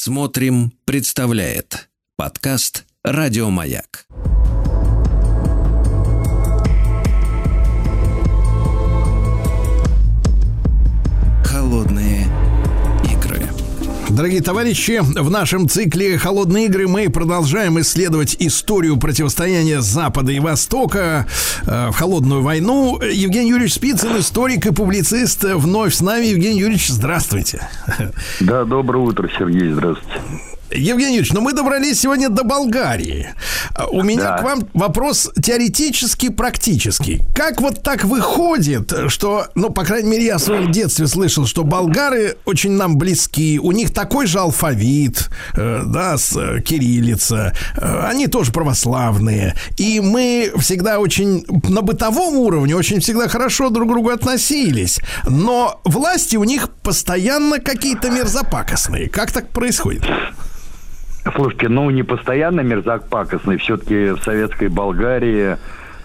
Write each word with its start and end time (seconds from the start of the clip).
Смотрим, 0.00 0.72
представляет 0.84 1.88
подкаст 2.16 2.86
Радиомаяк. 3.02 4.06
Холодные. 11.42 12.17
Дорогие 14.18 14.40
товарищи, 14.40 14.98
в 15.00 15.30
нашем 15.30 15.68
цикле 15.68 16.18
«Холодные 16.18 16.66
игры» 16.66 16.88
мы 16.88 17.08
продолжаем 17.08 17.78
исследовать 17.78 18.34
историю 18.40 18.96
противостояния 18.96 19.80
Запада 19.80 20.32
и 20.32 20.40
Востока 20.40 21.28
э, 21.64 21.90
в 21.90 21.92
холодную 21.92 22.42
войну. 22.42 23.00
Евгений 23.00 23.50
Юрьевич 23.50 23.74
Спицын, 23.74 24.18
историк 24.18 24.66
и 24.66 24.74
публицист, 24.74 25.44
вновь 25.44 25.94
с 25.94 26.00
нами. 26.00 26.26
Евгений 26.26 26.58
Юрьевич, 26.58 26.88
здравствуйте. 26.88 27.68
Да, 28.40 28.64
доброе 28.64 29.04
утро, 29.04 29.30
Сергей, 29.38 29.70
здравствуйте. 29.70 30.20
Евгений 30.70 31.16
Юрьевич, 31.16 31.32
ну 31.32 31.40
мы 31.40 31.52
добрались 31.52 32.00
сегодня 32.00 32.28
до 32.28 32.44
Болгарии. 32.44 33.28
У 33.90 34.02
меня 34.02 34.22
Да. 34.22 34.38
к 34.38 34.42
вам 34.42 34.68
вопрос 34.74 35.30
теоретически 35.42 36.28
практический. 36.28 37.22
Как 37.34 37.60
вот 37.60 37.82
так 37.82 38.04
выходит, 38.04 38.92
что, 39.08 39.46
ну, 39.54 39.70
по 39.70 39.84
крайней 39.84 40.10
мере, 40.10 40.26
я 40.26 40.38
в 40.38 40.42
своем 40.42 40.70
детстве 40.70 41.06
слышал, 41.06 41.46
что 41.46 41.64
болгары 41.64 42.36
очень 42.44 42.72
нам 42.72 42.98
близки, 42.98 43.58
у 43.58 43.72
них 43.72 43.92
такой 43.94 44.26
же 44.26 44.40
алфавит, 44.40 45.30
э, 45.56 45.82
да, 45.86 46.18
с 46.18 46.36
э, 46.36 46.60
кириллица, 46.60 47.54
э, 47.76 48.00
они 48.06 48.26
тоже 48.26 48.52
православные, 48.52 49.54
и 49.78 50.00
мы 50.00 50.52
всегда 50.58 50.98
очень 50.98 51.44
на 51.68 51.80
бытовом 51.82 52.34
уровне 52.36 52.76
очень 52.76 53.00
всегда 53.00 53.28
хорошо 53.28 53.70
друг 53.70 53.88
к 53.88 53.92
другу 53.92 54.10
относились, 54.10 55.00
но 55.26 55.80
власти 55.84 56.36
у 56.36 56.44
них 56.44 56.68
постоянно 56.82 57.58
какие-то 57.58 58.10
мерзопакостные. 58.10 59.08
Как 59.08 59.32
так 59.32 59.48
происходит? 59.48 60.04
Слушайте, 61.34 61.68
ну 61.68 61.90
не 61.90 62.02
постоянно 62.02 62.60
мерзак 62.60 63.08
пакостный. 63.08 63.58
Все-таки 63.58 64.10
в 64.10 64.22
советской 64.22 64.68
Болгарии 64.68 65.56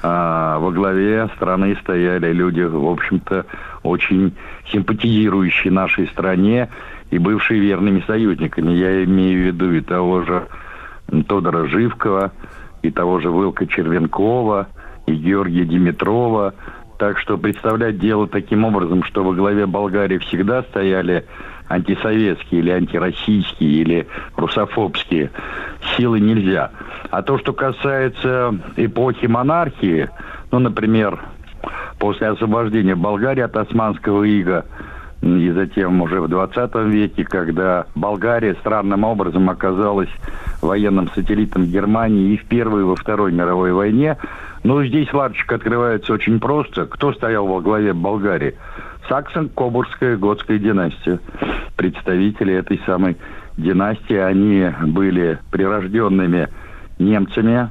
а, 0.02 0.60
во 0.60 0.72
главе 0.72 1.30
страны 1.36 1.78
стояли 1.82 2.34
люди, 2.34 2.62
в 2.62 2.88
общем-то, 2.88 3.46
очень 3.84 4.34
симпатизирующие 4.72 5.72
нашей 5.72 6.08
стране 6.08 6.70
и 7.10 7.18
бывшие 7.18 7.62
верными 7.62 8.04
союзниками. 8.06 8.74
Я 8.74 9.04
имею 9.06 9.44
в 9.44 9.46
виду 9.48 9.72
и 9.72 9.82
того 9.82 10.24
же 10.24 10.48
Тодора 11.28 11.68
Живкова, 11.68 12.32
и 12.82 12.92
того 12.92 13.20
же 13.20 13.32
Вылка 13.32 13.66
Червенкова, 13.66 14.68
и 15.06 15.14
Георгия 15.14 15.66
Димитрова. 15.66 16.54
Так 16.98 17.18
что 17.18 17.38
представлять 17.38 17.98
дело 17.98 18.28
таким 18.28 18.66
образом, 18.66 19.04
что 19.04 19.24
во 19.24 19.34
главе 19.34 19.66
Болгарии 19.66 20.18
всегда 20.18 20.64
стояли 20.64 21.26
антисоветские 21.70 22.62
или 22.62 22.70
антироссийские 22.72 23.72
или 23.72 24.08
русофобские 24.36 25.32
силы 25.96 26.20
нельзя. 26.20 26.72
А 27.10 27.22
то, 27.22 27.38
что 27.38 27.54
касается 27.54 28.56
эпохи 28.76 29.26
монархии, 29.26 30.10
ну, 30.52 30.60
например, 30.60 31.20
после 32.00 32.28
освобождения 32.28 32.96
Болгарии 32.96 33.42
от 33.42 33.56
османского 33.56 34.24
ига, 34.24 34.66
и 35.22 35.52
затем 35.52 36.02
уже 36.02 36.20
в 36.20 36.28
20 36.28 36.76
веке, 36.88 37.24
когда 37.24 37.86
Болгария 37.96 38.56
странным 38.56 39.06
образом 39.06 39.50
оказалась 39.50 40.10
военным 40.62 41.10
сателлитом 41.16 41.66
Германии 41.66 42.34
и 42.34 42.38
в 42.38 42.46
Первой, 42.46 42.82
и 42.82 42.86
во 42.86 42.98
Второй 42.98 43.32
мировой 43.32 43.72
войне. 43.72 44.18
Ну, 44.64 44.84
здесь 44.84 45.14
ларчик 45.14 45.50
открывается 45.52 46.12
очень 46.12 46.42
просто. 46.42 46.86
Кто 46.88 47.14
стоял 47.14 47.48
во 47.48 47.62
главе 47.62 47.94
Болгарии? 47.94 48.56
Саксон-Кобурская 49.10 50.18
готская 50.18 50.60
династия. 50.60 51.20
Представители 51.76 52.54
этой 52.54 52.80
самой 52.86 53.18
династии, 53.58 54.16
они 54.16 54.70
были 54.88 55.40
прирожденными 55.52 56.50
немцами, 57.00 57.70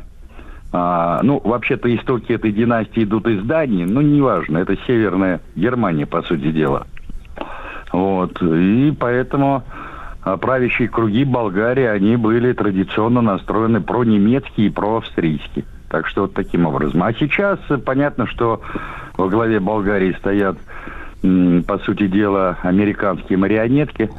а, 0.72 1.20
ну, 1.22 1.41
вообще-то 1.44 1.94
истоки 1.94 2.33
этой 2.33 2.50
династии 2.50 3.05
идут 3.05 3.27
из 3.27 3.44
Дании, 3.44 3.84
но 3.84 4.00
неважно, 4.00 4.58
это 4.58 4.77
северная 4.86 5.40
Германия, 5.55 6.06
по 6.06 6.23
сути 6.23 6.51
дела. 6.51 6.86
Вот, 7.92 8.40
и 8.40 8.95
поэтому 8.98 9.64
а, 10.23 10.39
правящие 10.39 10.89
круги 10.89 11.24
Болгарии, 11.24 11.85
они 11.85 12.17
были 12.17 12.52
традиционно 12.55 13.20
настроены 13.20 13.83
про-немецкие 13.83 14.68
и 14.68 14.70
про-австрийские. 14.70 15.67
Так 15.90 16.06
что 16.06 16.23
вот 16.23 16.33
таким 16.33 16.64
образом. 16.64 17.02
А 17.02 17.12
сейчас 17.12 17.58
э, 17.68 17.77
понятно, 17.77 18.27
что 18.27 18.62
во 19.18 19.29
главе 19.29 19.61
Болгарии 19.61 20.17
стоят, 20.18 20.56
по 21.22 21.78
сути 21.78 22.08
дела, 22.08 22.58
американские 22.62 23.38
марионетки, 23.38 24.10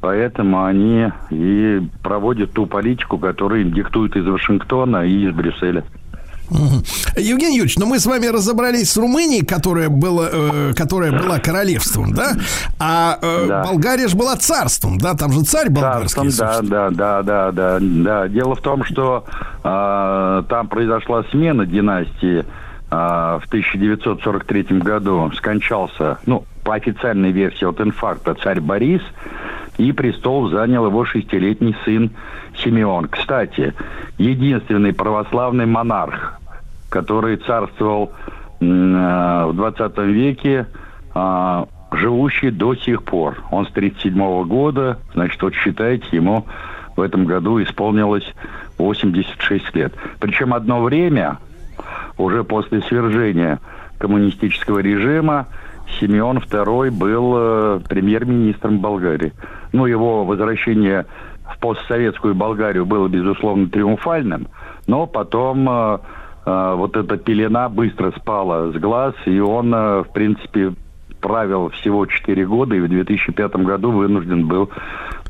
поэтому 0.00 0.64
они 0.64 1.08
и 1.30 1.80
проводят 2.02 2.52
ту 2.52 2.66
политику, 2.66 3.18
которую 3.18 3.62
им 3.62 3.72
диктуют 3.72 4.16
из 4.16 4.26
Вашингтона 4.26 5.06
и 5.06 5.28
из 5.28 5.34
Брюсселя. 5.34 5.84
Евгений 7.16 7.56
Юрьевич, 7.56 7.78
ну 7.78 7.86
мы 7.86 7.98
с 7.98 8.06
вами 8.06 8.26
разобрались 8.26 8.90
с 8.90 8.96
Румынией, 8.96 9.44
которая 9.44 9.88
была, 9.88 10.28
э, 10.30 10.72
которая 10.74 11.12
была 11.12 11.38
королевством, 11.38 12.12
да? 12.12 12.32
А 12.78 13.18
э, 13.22 13.46
Да. 13.48 13.64
Болгария 13.64 14.08
же 14.08 14.16
была 14.16 14.36
царством, 14.36 14.98
да? 14.98 15.14
Там 15.14 15.32
же 15.32 15.42
царь 15.44 15.70
болгарский. 15.70 16.30
Царством, 16.30 16.68
да, 16.68 16.90
да, 16.90 17.22
да, 17.22 17.52
да, 17.52 17.52
да, 17.52 17.78
да. 17.80 18.28
Дело 18.28 18.54
в 18.54 18.60
том, 18.60 18.84
что 18.84 19.24
а, 19.64 20.42
там 20.48 20.68
произошла 20.68 21.24
смена 21.30 21.64
династии 21.64 22.44
в 22.92 23.44
1943 23.48 24.78
году. 24.80 25.30
Скончался, 25.34 26.18
ну, 26.26 26.44
по 26.62 26.74
официальной 26.74 27.32
версии 27.32 27.64
от 27.64 27.80
инфаркта 27.80 28.34
царь 28.34 28.60
Борис, 28.60 29.00
и 29.78 29.92
престол 29.92 30.50
занял 30.50 30.86
его 30.86 31.04
шестилетний 31.04 31.74
сын 31.84 32.10
Симеон. 32.58 33.08
Кстати, 33.08 33.72
единственный 34.18 34.92
православный 34.92 35.66
монарх, 35.66 36.38
который 36.90 37.36
царствовал 37.38 38.12
э, 38.60 38.64
в 38.64 39.52
20 39.54 39.98
веке, 39.98 40.66
а, 41.14 41.66
живущий 41.92 42.50
до 42.50 42.74
сих 42.74 43.02
пор. 43.04 43.42
Он 43.50 43.66
с 43.66 43.70
37 43.70 44.44
года, 44.44 44.98
значит, 45.14 45.42
вот 45.42 45.54
считайте, 45.54 46.06
ему 46.12 46.46
в 46.96 47.00
этом 47.00 47.24
году 47.24 47.62
исполнилось 47.62 48.26
86 48.78 49.74
лет. 49.74 49.94
Причем 50.20 50.54
одно 50.54 50.82
время, 50.82 51.38
уже 52.18 52.44
после 52.44 52.82
свержения 52.82 53.60
коммунистического 53.98 54.80
режима, 54.80 55.46
Симеон 56.00 56.38
II 56.38 56.90
был 56.90 57.34
э, 57.36 57.80
премьер-министром 57.88 58.78
Болгарии. 58.78 59.32
Ну, 59.72 59.86
его 59.86 60.24
возвращение 60.24 61.06
в 61.44 61.58
постсоветскую 61.58 62.34
Болгарию 62.34 62.86
было, 62.86 63.08
безусловно, 63.08 63.68
триумфальным, 63.68 64.48
но 64.86 65.06
потом 65.06 65.68
э, 65.68 65.98
э, 66.46 66.74
вот 66.76 66.96
эта 66.96 67.16
пелена 67.16 67.68
быстро 67.68 68.12
спала 68.12 68.72
с 68.72 68.74
глаз, 68.74 69.14
и 69.26 69.38
он, 69.38 69.70
в 69.70 70.06
принципе, 70.12 70.72
правил 71.20 71.70
всего 71.70 72.06
4 72.06 72.46
года 72.46 72.74
и 72.74 72.80
в 72.80 72.88
2005 72.88 73.56
году 73.56 73.92
вынужден 73.92 74.48
был 74.48 74.70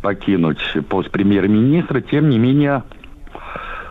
покинуть 0.00 0.62
пост 0.88 1.10
премьер-министра. 1.10 2.00
Тем 2.00 2.30
не 2.30 2.38
менее, 2.38 2.82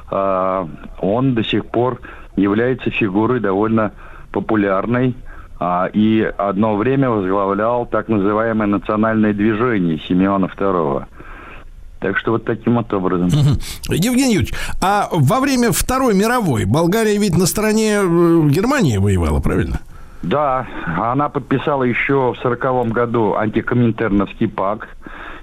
он 0.10 1.36
до 1.36 1.44
сих 1.44 1.68
пор 1.68 2.02
является 2.36 2.90
фигурой 2.90 3.40
довольно 3.40 3.92
популярной 4.32 5.16
а, 5.60 5.90
и 5.94 6.22
одно 6.38 6.76
время 6.76 7.10
возглавлял 7.10 7.86
так 7.86 8.08
называемое 8.08 8.68
национальное 8.68 9.34
движение 9.34 10.00
Симеона 10.00 10.46
II. 10.46 11.06
Так 12.00 12.18
что 12.18 12.32
вот 12.32 12.46
таким 12.46 12.78
вот 12.78 12.92
образом. 12.94 13.28
Евгений 13.90 14.34
Юрьевич, 14.34 14.54
а 14.82 15.08
во 15.12 15.40
время 15.40 15.72
Второй 15.72 16.16
мировой 16.16 16.66
Болгария 16.66 17.18
ведь 17.20 17.38
на 17.38 17.46
стороне 17.46 18.00
э, 18.02 18.50
Германии 18.50 18.98
воевала, 18.98 19.40
правильно? 19.40 19.82
Да, 20.24 20.68
она 20.98 21.30
подписала 21.30 21.84
еще 21.84 22.34
в 22.34 22.42
сороковом 22.42 22.90
году 22.90 23.36
антикоминтерновский 23.36 24.48
пакт 24.48 24.90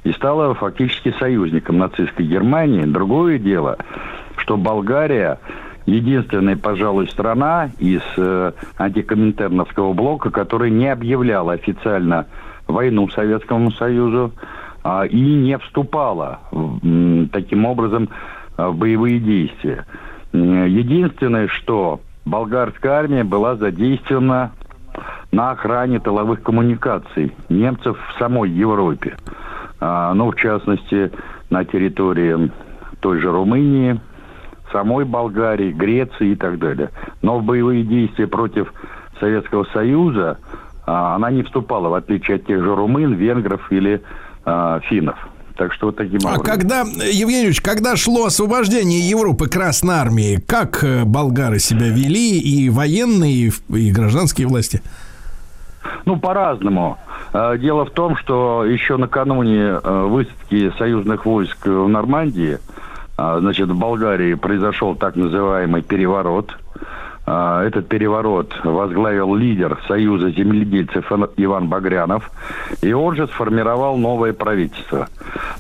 и 0.03 0.13
стала 0.13 0.55
фактически 0.55 1.15
союзником 1.19 1.79
нацистской 1.79 2.27
Германии. 2.27 2.83
Другое 2.83 3.39
дело, 3.39 3.77
что 4.37 4.57
Болгария 4.57 5.39
единственная, 5.89 6.57
пожалуй, 6.57 7.09
страна 7.09 7.71
из 7.79 8.03
э, 8.17 8.53
антикоминтерновского 8.77 9.93
блока, 9.93 10.31
которая 10.31 10.71
не 10.71 10.89
объявляла 10.89 11.55
официально 11.55 12.27
войну 12.67 13.09
Советскому 13.09 13.71
Союзу 13.73 14.33
а, 14.85 15.05
и 15.07 15.21
не 15.21 15.57
вступала 15.59 16.41
в, 16.51 17.29
таким 17.29 17.65
образом 17.65 18.11
а, 18.57 18.69
в 18.69 18.77
боевые 18.77 19.19
действия. 19.19 19.87
Единственное, 20.33 21.49
что 21.49 22.01
болгарская 22.27 22.93
армия 22.93 23.25
была 23.25 23.57
задействована 23.57 24.53
на 25.33 25.53
охране 25.53 26.01
тыловых 26.01 26.43
коммуникаций 26.43 27.33
немцев 27.49 27.99
в 28.09 28.19
самой 28.19 28.51
Европе. 28.51 29.17
А, 29.81 30.13
ну, 30.13 30.31
в 30.31 30.37
частности, 30.37 31.11
на 31.49 31.65
территории 31.65 32.51
той 33.01 33.21
же 33.21 33.31
Румынии, 33.31 34.01
самой 34.73 35.05
Болгарии, 35.05 35.73
Греции 35.73 36.33
и 36.33 36.37
так 36.37 36.59
далее. 36.59 36.91
Но 37.23 37.39
в 37.39 37.45
боевые 37.45 37.85
действия 37.85 38.27
против 38.27 38.73
Советского 39.21 39.65
Союза 39.73 40.39
а, 40.87 41.17
она 41.17 41.31
не 41.31 41.43
вступала, 41.43 41.89
в 41.89 41.95
отличие 41.95 42.37
от 42.37 42.47
тех 42.47 42.63
же 42.63 42.75
румын, 42.75 43.15
венгров 43.15 43.71
или 43.71 44.03
а, 44.45 44.81
финнов. 44.81 45.19
Так 45.59 45.73
что 45.73 45.87
вот 45.87 45.97
таким 45.97 46.21
а 46.25 46.35
образом. 46.35 46.43
А 46.43 46.45
когда, 46.45 46.81
Евгений 46.83 47.47
Ильич, 47.47 47.61
когда 47.61 47.97
шло 47.97 48.27
освобождение 48.27 49.01
Европы 49.01 49.49
Красной 49.49 49.97
Армии, 49.97 50.37
как 50.47 50.85
э, 50.85 51.05
болгары 51.05 51.59
себя 51.59 51.89
вели, 51.89 52.39
и 52.39 52.71
военные, 52.71 53.51
и 53.69 53.91
гражданские 53.91 54.47
власти? 54.47 54.81
Ну, 56.05 56.17
по-разному. 56.17 56.97
Э, 57.33 57.59
дело 57.59 57.85
в 57.85 57.91
том, 57.91 58.17
что 58.17 58.65
еще 58.65 58.97
накануне 58.99 59.81
э, 59.83 60.05
высадки 60.07 60.73
союзных 60.79 61.27
войск 61.27 61.67
в 61.67 61.89
Нормандии, 61.89 62.59
значит, 63.19 63.69
в 63.69 63.79
Болгарии 63.79 64.35
произошел 64.35 64.95
так 64.95 65.17
называемый 65.17 65.83
переворот– 65.83 66.57
а, 67.31 67.63
этот 67.63 67.89
переворот 67.89 68.59
возглавил 68.65 69.35
лидер 69.35 69.79
Союза 69.87 70.31
земледельцев 70.31 71.13
Иван 71.37 71.69
Багрянов, 71.69 72.31
и 72.81 72.91
он 72.95 73.17
же 73.17 73.27
сформировал 73.27 73.99
новое 73.99 74.33
правительство. 74.33 75.09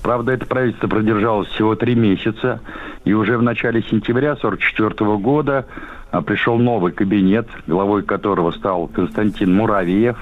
Правда, 0.02 0.32
это 0.32 0.46
правительство 0.46 0.88
продержалось 0.88 1.48
всего 1.48 1.74
три 1.74 1.94
месяца, 1.94 2.62
и 3.04 3.12
уже 3.12 3.36
в 3.36 3.42
начале 3.42 3.82
сентября 3.82 4.32
1944 4.32 5.16
года 5.18 5.66
а, 6.10 6.22
пришел 6.22 6.56
новый 6.56 6.92
кабинет, 6.92 7.46
главой 7.66 8.02
которого 8.02 8.50
стал 8.52 8.86
Константин 8.88 9.54
Муравьев, 9.54 10.16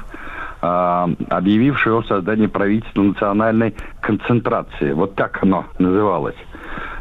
а, 0.63 1.09
объявивший 1.29 1.93
о 1.93 2.03
создании 2.03 2.49
правительства 2.49 3.03
национальной 3.03 3.77
концентрации. 4.01 4.91
Вот 4.95 5.15
так 5.15 5.41
оно 5.45 5.67
называлось. 5.79 6.35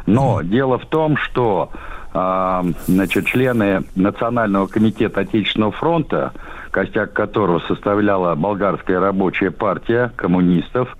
Но 0.06 0.40
дело 0.42 0.78
в 0.78 0.86
том, 0.86 1.16
что 1.16 1.70
а, 2.14 2.64
значит, 2.86 3.26
члены 3.26 3.84
Национального 3.94 4.66
комитета 4.66 5.20
Отечественного 5.20 5.72
фронта, 5.72 6.32
костяк 6.70 7.12
которого 7.12 7.58
составляла 7.60 8.34
болгарская 8.34 9.00
рабочая 9.00 9.50
партия 9.50 10.12
коммунистов, 10.16 10.96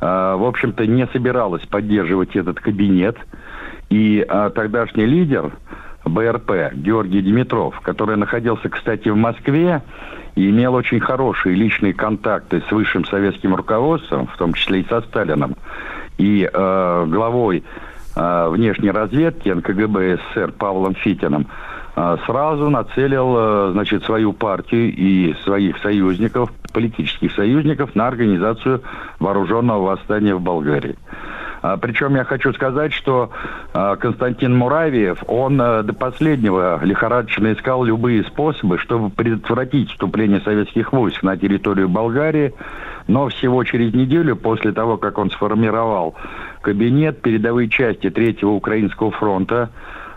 а, 0.00 0.36
в 0.36 0.44
общем-то, 0.44 0.86
не 0.86 1.06
собиралась 1.06 1.64
поддерживать 1.66 2.36
этот 2.36 2.60
кабинет. 2.60 3.16
И 3.88 4.24
а, 4.28 4.50
тогдашний 4.50 5.06
лидер 5.06 5.52
БРП 6.04 6.74
Георгий 6.74 7.22
Димитров, 7.22 7.80
который 7.80 8.16
находился, 8.16 8.68
кстати, 8.68 9.08
в 9.08 9.16
Москве 9.16 9.82
и 10.34 10.50
имел 10.50 10.74
очень 10.74 11.00
хорошие 11.00 11.54
личные 11.54 11.94
контакты 11.94 12.62
с 12.68 12.70
высшим 12.70 13.04
советским 13.04 13.54
руководством, 13.54 14.26
в 14.26 14.36
том 14.36 14.52
числе 14.54 14.80
и 14.80 14.88
со 14.88 15.00
Сталином, 15.02 15.56
и 16.18 16.48
э, 16.52 17.06
главой 17.08 17.64
внешней 18.16 18.90
разведки 18.90 19.48
НКГБ 19.48 20.18
СССР 20.18 20.52
Павлом 20.52 20.94
Фитиным 20.94 21.46
э, 21.96 22.16
сразу 22.26 22.68
нацелил 22.70 23.34
э, 23.36 23.70
значит, 23.72 24.04
свою 24.04 24.32
партию 24.32 24.92
и 24.94 25.34
своих 25.44 25.78
союзников, 25.78 26.50
политических 26.72 27.32
союзников, 27.32 27.94
на 27.94 28.08
организацию 28.08 28.82
вооруженного 29.18 29.82
восстания 29.82 30.34
в 30.34 30.40
Болгарии. 30.40 30.96
Причем 31.80 32.16
я 32.16 32.24
хочу 32.24 32.52
сказать, 32.52 32.92
что 32.92 33.30
Константин 33.72 34.56
Муравьев, 34.56 35.22
он 35.26 35.58
до 35.58 35.92
последнего 35.98 36.80
лихорадочно 36.82 37.52
искал 37.52 37.84
любые 37.84 38.24
способы, 38.24 38.78
чтобы 38.78 39.10
предотвратить 39.10 39.90
вступление 39.90 40.40
советских 40.40 40.92
войск 40.92 41.22
на 41.22 41.36
территорию 41.36 41.88
Болгарии, 41.88 42.54
но 43.08 43.28
всего 43.28 43.62
через 43.64 43.92
неделю 43.92 44.36
после 44.36 44.72
того, 44.72 44.96
как 44.96 45.18
он 45.18 45.30
сформировал 45.30 46.14
кабинет, 46.62 47.20
передовые 47.22 47.68
части 47.68 48.10
Третьего 48.10 48.50
Украинского 48.50 49.10
фронта, 49.10 49.70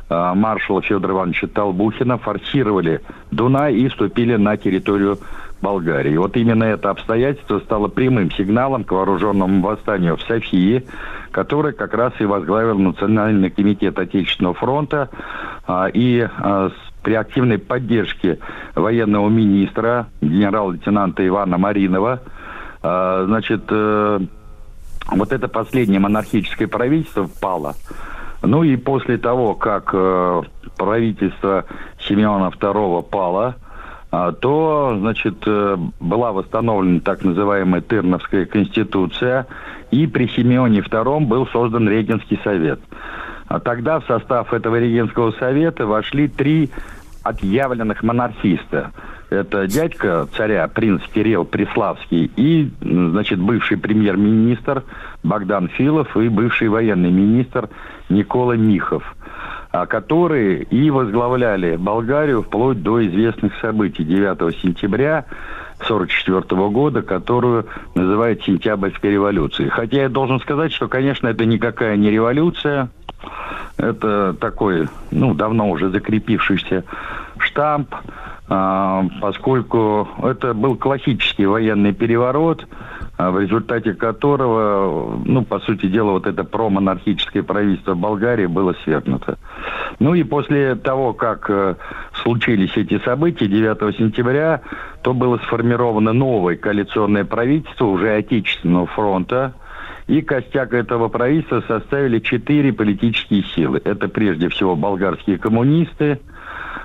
а, 0.09 0.35
маршала 0.35 0.81
Федора 0.81 1.13
Ивановича 1.13 1.47
Толбухина 1.47 2.17
форсировали 2.17 3.01
Дунай 3.31 3.75
и 3.75 3.87
вступили 3.87 4.35
на 4.35 4.57
территорию 4.57 5.15
Болгарии. 5.15 5.42
Вот 5.63 6.35
именно 6.35 6.65
это 6.65 6.89
обстоятельство 6.89 7.59
стало 7.59 7.87
прямым 7.87 8.31
сигналом 8.31 8.83
к 8.83 8.91
вооруженному 8.91 9.61
восстанию 9.61 10.17
в 10.17 10.21
Софии, 10.23 10.85
который 11.31 11.73
как 11.73 11.93
раз 11.93 12.13
и 12.19 12.25
возглавил 12.25 12.77
Национальный 12.77 13.49
комитет 13.49 13.97
Отечественного 13.97 14.53
фронта 14.55 15.09
а, 15.65 15.87
и 15.87 16.19
а, 16.19 16.69
при 17.01 17.13
активной 17.13 17.59
поддержке 17.59 18.39
военного 18.75 19.29
министра, 19.29 20.07
генерал-лейтенанта 20.21 21.25
Ивана 21.25 21.57
Маринова, 21.57 22.21
а, 22.81 23.23
значит, 23.25 23.63
э, 23.69 24.19
вот 25.11 25.31
это 25.31 25.47
последнее 25.47 25.99
монархическое 25.99 26.67
правительство 26.67 27.29
пало. 27.39 27.75
Ну 28.41 28.63
и 28.63 28.75
после 28.75 29.17
того, 29.17 29.55
как 29.55 29.91
э, 29.93 30.41
правительство 30.77 31.65
Семена 31.99 32.49
II 32.49 33.03
пало, 33.03 33.55
то, 34.31 34.95
значит, 34.99 35.35
э, 35.45 35.77
была 35.99 36.31
восстановлена 36.31 36.99
так 36.99 37.23
называемая 37.23 37.81
Тырновская 37.81 38.45
конституция, 38.45 39.47
и 39.91 40.07
при 40.07 40.27
Симеоне 40.27 40.79
II 40.79 41.25
был 41.25 41.47
создан 41.47 41.89
Регенский 41.89 42.39
совет. 42.43 42.79
А 43.47 43.59
тогда 43.59 43.99
в 43.99 44.05
состав 44.05 44.53
этого 44.53 44.79
Регенского 44.79 45.31
совета 45.31 45.85
вошли 45.85 46.27
три 46.27 46.69
отъявленных 47.23 48.03
монархиста– 48.03 48.91
это 49.33 49.67
дядька 49.67 50.27
царя, 50.37 50.67
принц 50.67 51.01
Кирилл 51.11 51.43
Преславский, 51.43 52.31
и, 52.35 52.69
значит, 52.81 53.39
бывший 53.39 53.77
премьер-министр 53.77 54.83
Богдан 55.23 55.69
Филов 55.69 56.15
и 56.15 56.27
бывший 56.29 56.69
военный 56.69 57.09
министр 57.09 57.69
Никола 58.09 58.55
Михов, 58.55 59.15
а 59.62 59.62
которые 59.73 60.63
и 60.63 60.91
возглавляли 60.91 61.75
Болгарию 61.77 62.43
вплоть 62.43 62.83
до 62.83 63.05
известных 63.07 63.53
событий 63.59 64.03
9 64.03 64.55
сентября 64.61 65.25
1944 65.79 66.69
года, 66.69 67.01
которую 67.01 67.65
называют 67.95 68.43
Сентябрьской 68.43 69.11
революцией. 69.11 69.69
Хотя 69.69 70.03
я 70.03 70.09
должен 70.09 70.39
сказать, 70.39 70.71
что, 70.71 70.87
конечно, 70.87 71.27
это 71.27 71.45
никакая 71.45 71.97
не 71.97 72.11
революция, 72.11 72.89
это 73.77 74.35
такой, 74.39 74.87
ну, 75.09 75.33
давно 75.33 75.69
уже 75.71 75.89
закрепившийся 75.89 76.83
штамп, 77.39 77.95
а, 78.49 79.03
поскольку 79.21 80.07
это 80.21 80.53
был 80.53 80.75
классический 80.75 81.47
военный 81.47 81.93
переворот, 81.93 82.67
а, 82.69 83.02
в 83.17 83.39
результате 83.39 83.93
которого, 83.93 85.21
ну, 85.23 85.43
по 85.43 85.59
сути 85.59 85.85
дела, 85.85 86.11
вот 86.11 86.25
это 86.25 86.43
промонархическое 86.43 87.43
правительство 87.43 87.93
Болгарии 87.93 88.47
было 88.47 88.75
свергнуто. 88.83 89.37
Ну 89.99 90.15
и 90.15 90.23
после 90.23 90.75
того, 90.75 91.13
как 91.13 91.49
э, 91.49 91.75
случились 92.23 92.75
эти 92.75 92.99
события 92.99 93.47
9 93.47 93.95
сентября, 93.97 94.61
то 95.03 95.13
было 95.13 95.37
сформировано 95.37 96.13
новое 96.13 96.55
коалиционное 96.55 97.25
правительство 97.25 97.85
уже 97.85 98.15
Отечественного 98.15 98.87
фронта, 98.87 99.53
и 100.07 100.21
костяк 100.21 100.73
этого 100.73 101.07
правительства 101.07 101.63
составили 101.67 102.19
четыре 102.19 102.73
политические 102.73 103.43
силы. 103.55 103.81
Это 103.83 104.09
прежде 104.09 104.49
всего 104.49 104.75
болгарские 104.75 105.37
коммунисты, 105.37 106.19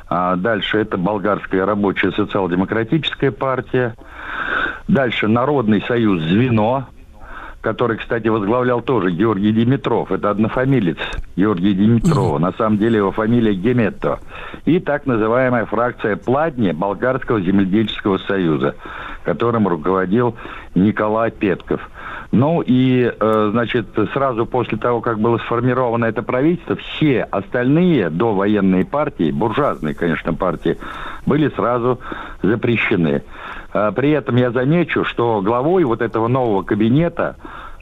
а 0.08 0.36
дальше 0.36 0.78
это 0.78 0.96
Болгарская 0.96 1.66
рабочая 1.66 2.12
социал-демократическая 2.12 3.30
партия. 3.30 3.94
Дальше 4.88 5.28
Народный 5.28 5.82
союз 5.82 6.22
«Звено», 6.22 6.86
который, 7.60 7.98
кстати, 7.98 8.28
возглавлял 8.28 8.80
тоже 8.80 9.10
Георгий 9.10 9.52
Димитров. 9.52 10.10
Это 10.12 10.30
однофамилец 10.30 10.96
Георгия 11.36 11.74
Димитрова. 11.74 12.38
На 12.38 12.52
самом 12.52 12.78
деле 12.78 12.98
его 12.98 13.12
фамилия 13.12 13.52
Геметто. 13.52 14.20
И 14.64 14.78
так 14.80 15.06
называемая 15.06 15.66
фракция 15.66 16.16
Пладни 16.16 16.70
Болгарского 16.70 17.40
земледельческого 17.40 18.18
союза, 18.18 18.76
которым 19.24 19.68
руководил 19.68 20.36
Николай 20.74 21.30
Петков. 21.30 21.80
Ну 22.30 22.62
и, 22.64 23.10
э, 23.18 23.48
значит, 23.52 23.86
сразу 24.12 24.44
после 24.44 24.76
того, 24.76 25.00
как 25.00 25.18
было 25.18 25.38
сформировано 25.38 26.04
это 26.04 26.22
правительство, 26.22 26.76
все 26.76 27.22
остальные 27.22 28.10
довоенные 28.10 28.84
партии, 28.84 29.30
буржуазные, 29.30 29.94
конечно, 29.94 30.34
партии, 30.34 30.76
были 31.24 31.48
сразу 31.48 32.00
запрещены. 32.42 33.22
Э, 33.78 33.92
при 33.94 34.10
этом 34.10 34.36
я 34.36 34.50
замечу, 34.50 35.04
что 35.04 35.40
главой 35.40 35.84
вот 35.84 36.02
этого 36.02 36.28
нового 36.28 36.62
кабинета 36.62 37.36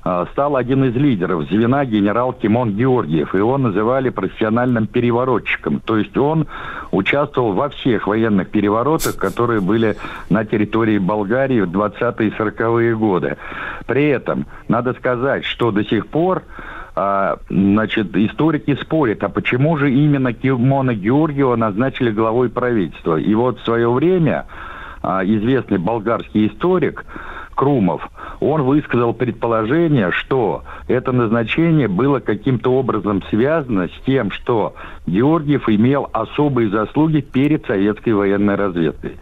а, 0.08 0.26
стал 0.26 0.54
один 0.54 0.84
из 0.84 0.94
лидеров 0.94 1.48
звена 1.48 1.84
генерал 1.84 2.32
Тимон 2.32 2.76
Георгиев. 2.76 3.34
Его 3.34 3.58
называли 3.58 4.10
профессиональным 4.10 4.86
переворотчиком. 4.86 5.80
То 5.80 5.96
есть 5.96 6.16
он 6.16 6.46
участвовал 6.92 7.54
во 7.54 7.70
всех 7.70 8.06
военных 8.06 8.50
переворотах, 8.50 9.16
которые 9.16 9.60
были 9.60 9.96
на 10.30 10.44
территории 10.44 10.98
Болгарии 10.98 11.60
в 11.60 11.70
20-е 11.70 12.28
и 12.28 12.30
40-е 12.30 12.96
годы. 12.96 13.36
При 13.86 14.06
этом 14.06 14.46
надо 14.68 14.92
сказать, 14.94 15.44
что 15.44 15.72
до 15.72 15.82
сих 15.82 16.06
пор 16.06 16.44
а, 16.94 17.38
значит, 17.50 18.16
историки 18.16 18.76
спорят, 18.80 19.24
а 19.24 19.28
почему 19.28 19.76
же 19.76 19.92
именно 19.92 20.32
Тимона 20.32 20.94
Георгиева 20.94 21.56
назначили 21.56 22.12
главой 22.12 22.48
правительства? 22.48 23.16
И 23.16 23.34
вот 23.34 23.58
в 23.58 23.64
свое 23.64 23.90
время 23.90 24.46
а, 24.46 24.65
известный 25.24 25.78
болгарский 25.78 26.48
историк 26.48 27.04
Крумов, 27.54 28.06
он 28.40 28.62
высказал 28.62 29.14
предположение, 29.14 30.12
что 30.12 30.62
это 30.88 31.10
назначение 31.12 31.88
было 31.88 32.20
каким-то 32.20 32.70
образом 32.70 33.22
связано 33.30 33.88
с 33.88 34.04
тем, 34.04 34.30
что 34.30 34.74
Георгиев 35.06 35.68
имел 35.68 36.08
особые 36.12 36.68
заслуги 36.68 37.20
перед 37.20 37.64
советской 37.66 38.10
военной 38.10 38.56
разведкой. 38.56 39.16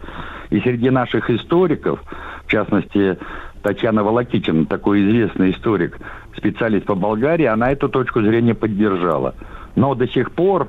И 0.49 0.59
среди 0.59 0.89
наших 0.89 1.29
историков, 1.29 2.01
в 2.45 2.51
частности, 2.51 3.17
Татьяна 3.63 4.03
Волокитина, 4.03 4.65
такой 4.65 5.01
известный 5.07 5.51
историк, 5.51 5.97
специалист 6.35 6.85
по 6.85 6.95
Болгарии, 6.95 7.45
она 7.45 7.71
эту 7.71 7.87
точку 7.87 8.21
зрения 8.21 8.53
поддержала. 8.53 9.33
Но 9.75 9.95
до 9.95 10.07
сих 10.07 10.31
пор 10.31 10.67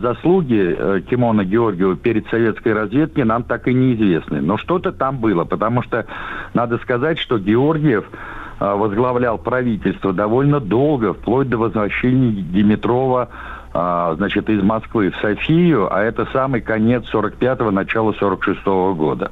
заслуги 0.00 0.76
э, 0.78 1.00
Кимона 1.08 1.44
Георгиева 1.44 1.96
перед 1.96 2.26
советской 2.28 2.72
разведкой 2.72 3.24
нам 3.24 3.42
так 3.42 3.68
и 3.68 3.74
неизвестны. 3.74 4.40
Но 4.40 4.56
что-то 4.56 4.92
там 4.92 5.18
было, 5.18 5.44
потому 5.44 5.82
что 5.82 6.06
надо 6.54 6.78
сказать, 6.78 7.18
что 7.18 7.38
Георгиев 7.38 8.04
э, 8.60 8.74
возглавлял 8.74 9.36
правительство 9.36 10.12
довольно 10.12 10.60
долго, 10.60 11.12
вплоть 11.12 11.48
до 11.48 11.58
возвращения 11.58 12.32
Димитрова 12.32 13.28
а, 13.80 14.16
значит, 14.16 14.50
из 14.50 14.60
Москвы 14.60 15.12
в 15.12 15.16
Софию, 15.18 15.86
а 15.94 16.02
это 16.02 16.26
самый 16.32 16.60
конец 16.60 17.04
45-го, 17.12 17.70
начало 17.70 18.10
46-го 18.10 18.92
года. 18.94 19.30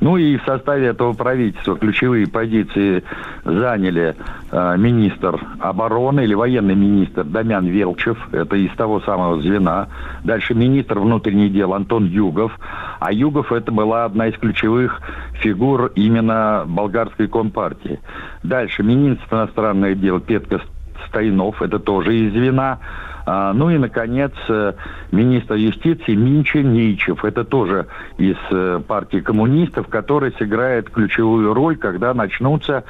Ну 0.00 0.16
и 0.16 0.36
в 0.38 0.44
составе 0.44 0.88
этого 0.88 1.12
правительства 1.12 1.76
ключевые 1.76 2.26
позиции 2.26 3.04
заняли 3.44 4.16
э, 4.50 4.76
министр 4.76 5.40
обороны 5.60 6.24
или 6.24 6.34
военный 6.34 6.74
министр 6.74 7.22
Дамян 7.22 7.66
Велчев, 7.66 8.18
это 8.32 8.56
из 8.56 8.72
того 8.72 8.98
самого 9.02 9.40
звена. 9.40 9.86
Дальше 10.24 10.54
министр 10.54 10.98
внутренних 10.98 11.52
дел 11.52 11.72
Антон 11.72 12.06
Югов. 12.06 12.58
А 12.98 13.12
Югов 13.12 13.52
это 13.52 13.70
была 13.70 14.06
одна 14.06 14.26
из 14.26 14.36
ключевых 14.36 15.00
фигур 15.34 15.92
именно 15.94 16.64
болгарской 16.66 17.28
компартии. 17.28 18.00
Дальше 18.42 18.82
министр 18.82 19.26
иностранных 19.30 20.00
дел 20.00 20.18
Петка 20.18 20.60
Стайнов, 21.06 21.62
это 21.62 21.78
тоже 21.78 22.16
из 22.16 22.32
звена 22.32 22.78
а, 22.80 23.06
ну 23.26 23.70
и, 23.70 23.78
наконец, 23.78 24.32
э, 24.48 24.74
министр 25.10 25.54
юстиции 25.54 26.14
Минча 26.14 26.62
Нейчев. 26.62 27.24
Это 27.24 27.44
тоже 27.44 27.86
из 28.18 28.36
э, 28.50 28.80
партии 28.86 29.18
коммунистов, 29.18 29.88
который 29.88 30.32
сыграет 30.38 30.90
ключевую 30.90 31.52
роль, 31.52 31.76
когда 31.76 32.14
начнутся 32.14 32.84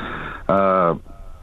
э, 0.47 0.97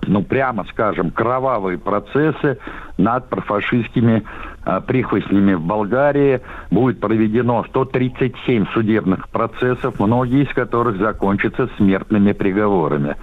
ну, 0.07 0.23
прямо 0.23 0.65
скажем, 0.65 1.12
кровавые 1.12 1.77
процессы 1.77 2.57
над 2.97 3.29
профашистскими 3.29 4.23
э, 4.65 4.81
прихвостнями 4.85 5.53
в 5.53 5.62
Болгарии. 5.62 6.41
Будет 6.71 7.00
проведено 7.00 7.63
137 7.69 8.67
судебных 8.73 9.29
процессов, 9.29 10.00
многие 10.00 10.43
из 10.43 10.53
которых 10.53 10.97
закончатся 10.97 11.69
смертными 11.77 12.31
приговорами. 12.33 13.15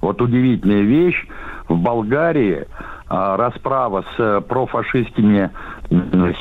Вот 0.00 0.20
удивительная 0.20 0.82
вещь. 0.82 1.26
В 1.68 1.78
Болгарии 1.78 2.66
а, 3.01 3.01
расправа 3.12 4.04
с 4.16 4.20
э, 4.20 4.40
профашистскими 4.40 5.50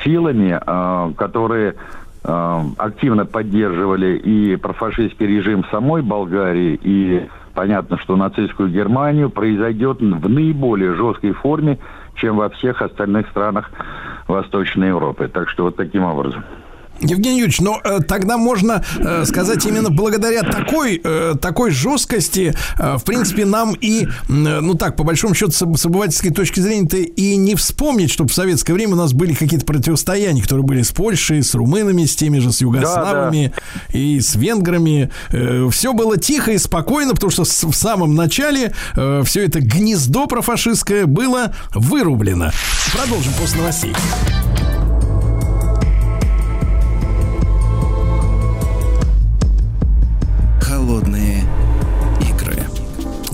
силами, 0.03 0.57
а, 0.65 1.11
которые 1.17 1.75
а, 2.23 2.63
активно 2.77 3.25
поддерживали 3.25 4.15
и 4.17 4.55
профашистский 4.55 5.27
режим 5.27 5.65
самой 5.71 6.01
Болгарии, 6.01 6.79
и 6.81 7.27
понятно, 7.53 7.97
что 7.97 8.15
нацистскую 8.15 8.69
Германию, 8.69 9.29
произойдет 9.29 9.99
в 9.99 10.29
наиболее 10.29 10.93
жесткой 10.93 11.33
форме, 11.33 11.79
чем 12.15 12.37
во 12.37 12.49
всех 12.49 12.81
остальных 12.81 13.27
странах 13.29 13.71
Восточной 14.27 14.89
Европы. 14.89 15.27
Так 15.27 15.49
что 15.49 15.65
вот 15.65 15.75
таким 15.75 16.03
образом. 16.03 16.43
Евгений 17.01 17.39
Юрьевич, 17.39 17.59
но 17.59 17.79
э, 17.83 17.99
тогда 18.07 18.37
можно 18.37 18.83
э, 18.97 19.25
сказать, 19.25 19.65
именно 19.65 19.89
благодаря 19.89 20.43
такой, 20.43 21.01
э, 21.03 21.35
такой 21.41 21.71
жесткости, 21.71 22.53
э, 22.77 22.97
в 22.97 23.03
принципе, 23.03 23.45
нам 23.45 23.73
и, 23.73 24.05
э, 24.05 24.07
ну 24.27 24.75
так, 24.75 24.95
по 24.95 25.03
большому 25.03 25.33
счету, 25.33 25.51
с, 25.51 25.57
с 25.57 25.85
обывательской 25.85 26.31
точки 26.31 26.59
зрения-то 26.59 26.97
и 26.97 27.35
не 27.35 27.55
вспомнить, 27.55 28.11
чтобы 28.11 28.29
в 28.29 28.33
советское 28.33 28.73
время 28.73 28.93
у 28.93 28.97
нас 28.97 29.13
были 29.13 29.33
какие-то 29.33 29.65
противостояния, 29.65 30.41
которые 30.41 30.65
были 30.65 30.81
с 30.81 30.91
Польшей, 30.91 31.43
с 31.43 31.55
румынами, 31.55 32.05
с 32.05 32.15
теми 32.15 32.39
же, 32.39 32.51
с 32.51 32.61
югославами 32.61 33.53
да, 33.55 33.61
да. 33.93 33.99
и 33.99 34.19
с 34.19 34.35
венграми. 34.35 35.11
Э, 35.31 35.67
все 35.71 35.93
было 35.93 36.17
тихо 36.17 36.51
и 36.51 36.57
спокойно, 36.57 37.13
потому 37.13 37.31
что 37.31 37.45
с, 37.45 37.63
в 37.63 37.73
самом 37.73 38.15
начале 38.15 38.73
э, 38.95 39.23
все 39.25 39.45
это 39.45 39.59
гнездо 39.59 40.27
профашистское 40.27 41.05
было 41.05 41.53
вырублено. 41.73 42.51
Продолжим 42.93 43.33
после 43.33 43.59
новостей. 43.59 43.93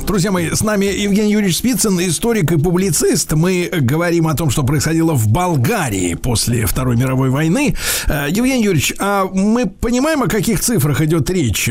Друзья 0.07 0.31
мои, 0.31 0.49
с 0.49 0.63
нами 0.63 0.85
Евгений 0.85 1.33
Юрьевич 1.33 1.57
Спицын, 1.57 1.99
историк 1.99 2.53
и 2.53 2.57
публицист. 2.57 3.33
Мы 3.33 3.69
говорим 3.71 4.27
о 4.27 4.35
том, 4.35 4.49
что 4.49 4.63
происходило 4.63 5.13
в 5.13 5.27
Болгарии 5.27 6.15
после 6.15 6.65
Второй 6.65 6.95
мировой 6.95 7.29
войны. 7.29 7.75
Э, 8.07 8.27
Евгений 8.29 8.63
Юрьевич, 8.63 8.93
а 8.99 9.25
мы 9.25 9.67
понимаем, 9.67 10.23
о 10.23 10.27
каких 10.27 10.61
цифрах 10.61 11.01
идет 11.01 11.29
речь? 11.29 11.69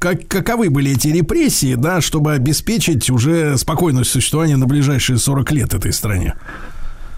Как, 0.00 0.26
каковы 0.26 0.68
были 0.68 0.90
эти 0.90 1.08
репрессии, 1.08 1.76
да, 1.76 2.00
чтобы 2.00 2.32
обеспечить 2.32 3.08
уже 3.08 3.56
спокойное 3.56 4.02
существование 4.02 4.56
на 4.56 4.66
ближайшие 4.66 5.18
40 5.18 5.52
лет 5.52 5.72
этой 5.72 5.92
стране? 5.92 6.34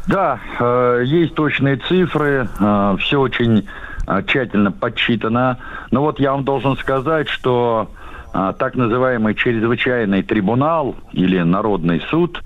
Да, 0.07 0.39
э, 0.61 1.03
есть 1.07 1.35
точные 1.35 1.79
цифры, 1.89 2.49
э, 2.61 2.97
все 3.01 3.19
очень 3.19 3.67
тщательно 4.27 4.73
подсчитано. 4.73 5.59
Но 5.91 6.03
вот 6.03 6.21
я 6.21 6.33
вам 6.33 6.45
должен 6.45 6.77
сказать, 6.77 7.29
что 7.29 7.91
а, 8.33 8.53
так 8.53 8.77
называемый 8.77 9.35
чрезвычайный 9.35 10.23
трибунал 10.23 10.95
или 11.13 11.41
народный 11.41 12.01
суд 12.11 12.41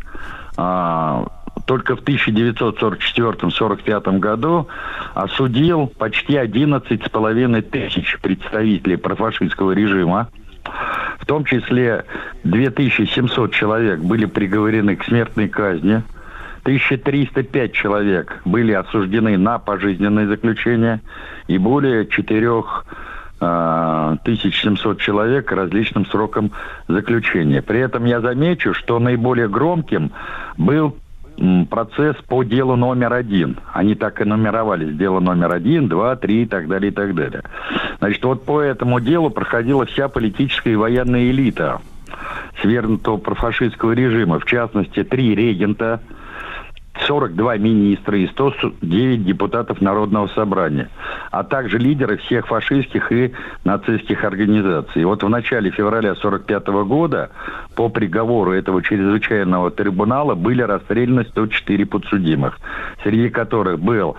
а, 0.56 1.26
только 1.66 1.96
в 1.96 2.02
1944-45 2.02 4.18
году 4.18 4.68
осудил 5.14 5.86
почти 5.86 6.34
11,5 6.34 7.62
тысяч 7.62 8.18
представителей 8.20 8.96
профашистского 8.96 9.70
режима. 9.72 10.28
В 11.20 11.26
том 11.26 11.44
числе 11.44 12.04
2700 12.44 13.52
человек 13.52 14.00
были 14.00 14.26
приговорены 14.26 14.96
к 14.96 15.04
смертной 15.04 15.48
казни. 15.48 16.02
1305 16.66 17.73
человек 17.73 18.40
были 18.44 18.73
осуждены 18.73 19.38
на 19.38 19.61
пожизненное 19.61 20.26
заключение 20.26 21.00
и 21.46 21.58
более 21.58 22.08
4 22.08 22.52
1700 23.38 24.99
человек 24.99 25.52
различным 25.52 26.06
сроком 26.06 26.50
заключения. 26.88 27.62
При 27.62 27.78
этом 27.78 28.04
я 28.04 28.20
замечу, 28.20 28.75
что 28.75 28.99
наиболее 28.99 29.49
громким 29.49 30.11
был 30.56 30.96
процесс 31.70 32.16
по 32.26 32.42
делу 32.42 32.75
номер 32.75 33.12
один. 33.12 33.58
Они 33.73 33.94
так 33.94 34.20
и 34.20 34.25
нумеровались. 34.25 34.96
Дело 34.96 35.20
номер 35.20 35.52
один, 35.52 35.87
два, 35.87 36.16
три 36.16 36.42
и 36.42 36.46
так 36.46 36.66
далее, 36.66 36.90
и 36.90 36.94
так 36.94 37.14
далее. 37.14 37.44
Значит, 38.00 38.25
вот 38.25 38.44
по 38.44 38.61
этому 38.61 38.99
делу 38.99 39.30
проходила 39.30 39.87
вся 39.87 40.08
политическая 40.08 40.73
и 40.73 40.76
военная 40.76 41.30
элита 41.30 41.80
свергнутого 42.61 43.18
профашистского 43.18 43.92
режима. 43.92 44.40
В 44.40 44.46
частности, 44.46 45.04
три 45.04 45.32
регента– 45.37 46.00
42 47.06 47.56
министра 47.58 48.18
и 48.18 48.26
109 48.26 49.24
депутатов 49.24 49.80
Народного 49.80 50.28
собрания, 50.28 50.88
а 51.30 51.44
также 51.44 51.78
лидеры 51.78 52.16
всех 52.18 52.46
фашистских 52.46 53.12
и 53.12 53.32
нацистских 53.64 54.24
организаций. 54.24 55.02
И 55.02 55.04
вот 55.04 55.22
в 55.22 55.28
начале 55.28 55.70
февраля 55.70 56.12
1945 56.12 56.66
года 56.86 57.30
по 57.74 57.88
приговору 57.88 58.52
этого 58.52 58.82
чрезвычайного 58.82 59.70
трибунала 59.70 60.34
были 60.34 60.62
расстреляны 60.62 61.24
104 61.24 61.86
подсудимых, 61.86 62.58
среди 63.02 63.28
которых 63.28 63.78
был 63.78 64.16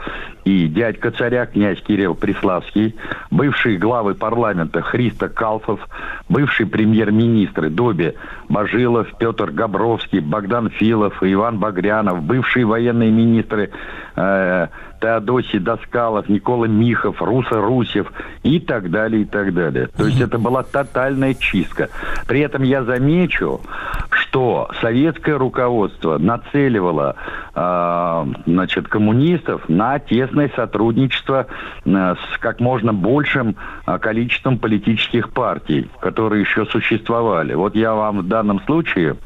и 0.48 0.68
дядька 0.68 1.12
царя, 1.12 1.46
князь 1.46 1.82
Кирилл 1.82 2.16
Преславский, 2.16 2.96
бывшие 3.32 3.78
главы 3.78 4.14
парламента 4.16 4.82
Христа 4.82 5.28
Калфов, 5.28 5.82
бывшие 6.30 6.68
премьер-министры 6.68 7.70
Доби 7.70 8.14
Бажилов, 8.48 9.08
Петр 9.20 9.52
Габровский, 9.52 10.20
Богдан 10.20 10.70
Филов, 10.70 11.22
Иван 11.22 11.60
Багрянов, 11.60 12.24
бывшие 12.24 12.66
военные 12.68 13.12
министры 13.12 13.72
э, 14.16 14.68
Теодосий 15.00 15.60
Доскалов, 15.60 16.28
Никола 16.28 16.68
Михов, 16.68 17.22
Руса 17.22 17.62
Русев 17.62 18.12
и 18.44 18.60
так 18.60 18.90
далее, 18.90 19.24
и 19.24 19.26
так 19.26 19.54
далее. 19.54 19.88
То 19.88 20.08
есть 20.08 20.20
это 20.20 20.40
была 20.40 20.64
тотальная 20.64 21.34
чистка. 21.34 21.90
При 22.28 22.40
этом 22.40 22.64
я 22.64 22.84
замечу, 22.84 23.62
что 24.10 24.70
советское 24.82 25.38
руководство 25.38 26.18
нацеливало 26.18 27.16
э, 27.54 28.26
значит, 28.46 28.88
коммунистов 28.88 29.68
на 29.70 30.00
тесное 30.00 30.52
сотрудничество 30.56 31.48
э, 31.86 32.16
с 32.16 32.38
как 32.40 32.60
можно 32.60 32.94
большим 32.94 33.56
э, 33.86 33.98
количеством 34.00 34.58
политических 34.58 35.30
партий, 35.30 35.90
которые 36.00 36.42
еще 36.42 36.66
существовали. 36.66 37.54
Вот 37.54 37.76
я 37.76 37.94
вам 37.94 38.20
в 38.20 38.28
данном 38.28 38.62
случае 38.62 39.18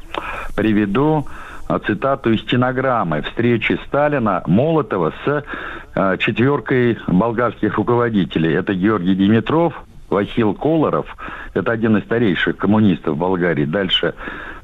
приведу 0.54 1.26
цитату 1.80 2.32
из 2.32 2.40
стенограммы 2.42 3.22
встречи 3.22 3.78
Сталина 3.86 4.42
Молотова 4.46 5.12
с 5.24 5.44
э, 5.94 6.16
четверкой 6.18 6.98
болгарских 7.06 7.76
руководителей. 7.76 8.52
Это 8.54 8.74
Георгий 8.74 9.14
Димитров, 9.14 9.74
Васил 10.08 10.54
Колоров, 10.54 11.06
это 11.54 11.72
один 11.72 11.96
из 11.96 12.04
старейших 12.04 12.56
коммунистов 12.56 13.16
Болгарии. 13.16 13.64
Дальше 13.64 14.14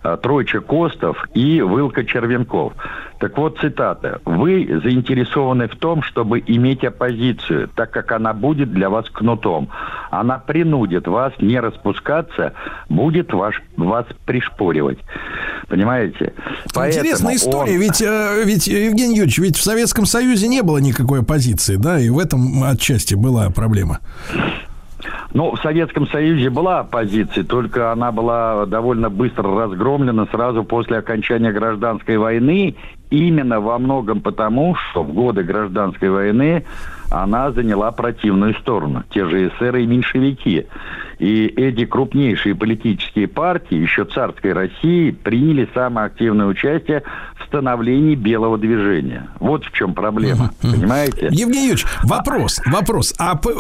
э, 0.03 0.17
Тройча 0.23 0.61
Костов 0.61 1.27
и 1.35 1.61
Вылка 1.61 2.05
Червенков. 2.05 2.73
Так 3.19 3.37
вот, 3.37 3.59
цитата. 3.59 4.21
«Вы 4.25 4.81
заинтересованы 4.83 5.67
в 5.69 5.77
том, 5.77 6.03
чтобы 6.03 6.43
иметь 6.47 6.85
оппозицию, 6.85 7.69
так 7.75 7.91
как 7.91 8.13
она 8.13 8.33
будет 8.33 8.73
для 8.73 8.89
вас 8.89 9.11
кнутом. 9.11 9.69
Она 10.11 10.39
принудит 10.39 11.09
вас 11.09 11.33
не 11.41 11.59
распускаться, 11.59 12.53
будет 12.89 13.33
ваш, 13.33 13.61
вас 13.77 14.07
пришпоривать». 14.25 14.99
Понимаете? 15.69 16.33
Поэтому 16.75 17.05
Интересная 17.05 17.35
история, 17.37 17.75
он... 17.75 17.81
ведь, 17.81 18.01
э, 18.01 18.43
ведь, 18.45 18.67
Евгений 18.69 19.17
Юрьевич, 19.17 19.39
ведь 19.39 19.57
в 19.57 19.63
Советском 19.63 20.07
Союзе 20.07 20.49
не 20.49 20.63
было 20.63 20.79
никакой 20.79 21.21
оппозиции, 21.21 21.77
да, 21.77 22.01
и 22.01 22.09
в 22.09 22.19
этом 22.19 22.65
отчасти 22.65 23.15
была 23.15 23.51
проблема. 23.51 23.99
Ну, 25.35 25.55
в 25.55 25.61
Советском 25.61 26.09
Союзе 26.09 26.49
была 26.49 26.81
оппозиция, 26.81 27.45
только 27.45 27.93
она 27.93 28.13
была 28.13 28.65
довольно 28.67 29.11
быстро 29.11 29.55
разгромлена 29.55 30.27
сразу 30.33 30.65
после 30.65 30.97
окончания 30.99 31.53
гражданской 31.53 32.17
войны, 32.17 32.77
именно 33.11 33.61
во 33.61 33.79
многом 33.79 34.21
потому, 34.21 34.75
что 34.75 35.03
в 35.03 35.12
годы 35.12 35.43
гражданской 35.43 36.11
войны 36.11 36.65
она 37.11 37.50
заняла 37.53 37.91
противную 37.91 38.55
сторону, 38.55 39.05
те 39.11 39.27
же 39.27 39.49
эсеры 39.49 39.83
и 39.83 39.87
меньшевики. 39.87 40.67
И 41.19 41.47
эти 41.47 41.85
крупнейшие 41.85 42.55
политические 42.55 43.27
партии 43.27 43.77
еще 43.77 44.05
царской 44.05 44.53
России 44.53 45.11
приняли 45.11 45.69
самое 45.75 46.07
активное 46.07 46.47
участие 46.47 47.03
в 47.41 47.47
становлении 47.47 48.15
белого 48.15 48.57
движения. 48.57 49.29
Вот 49.41 49.65
в 49.65 49.73
чем 49.73 49.95
проблема, 49.95 50.53
понимаете? 50.63 51.29
Евгений 51.31 51.69
Юрьевич, 51.69 51.87
вопрос, 52.05 52.61
вопрос. 52.67 53.15
А 53.19 53.35
э, 53.35 53.51